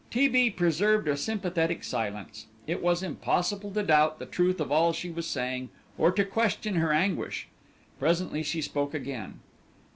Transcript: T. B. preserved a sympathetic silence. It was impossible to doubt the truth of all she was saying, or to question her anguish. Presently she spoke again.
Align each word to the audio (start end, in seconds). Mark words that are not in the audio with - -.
T. 0.09 0.27
B. 0.27 0.49
preserved 0.49 1.07
a 1.07 1.15
sympathetic 1.15 1.83
silence. 1.83 2.47
It 2.65 2.81
was 2.81 3.03
impossible 3.03 3.69
to 3.75 3.83
doubt 3.83 4.17
the 4.17 4.25
truth 4.25 4.59
of 4.59 4.71
all 4.71 4.93
she 4.93 5.11
was 5.11 5.27
saying, 5.27 5.69
or 5.95 6.11
to 6.13 6.25
question 6.25 6.73
her 6.77 6.91
anguish. 6.91 7.47
Presently 7.99 8.41
she 8.41 8.61
spoke 8.63 8.95
again. 8.95 9.41